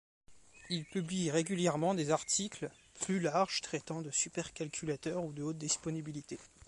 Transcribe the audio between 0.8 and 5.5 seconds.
publie régulièrement des articles plus larges traitant de supercalculateurs ou de